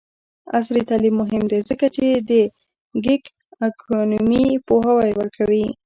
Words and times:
عصري 0.57 0.81
تعلیم 0.89 1.15
مهم 1.21 1.43
دی 1.51 1.59
ځکه 1.69 1.85
چې 1.95 2.05
د 2.29 2.31
ګیګ 3.03 3.23
اکونومي 3.67 4.45
پوهاوی 4.67 5.11
ورکوي. 5.19 5.67